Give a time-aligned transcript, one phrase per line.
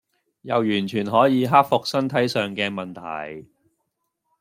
[0.41, 3.47] 又完全可以克服身體上嘅問題